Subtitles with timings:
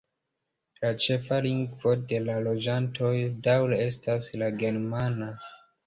[0.85, 3.13] La ĉefa lingvo de la loĝantoj
[3.49, 5.35] daŭre estas la germana.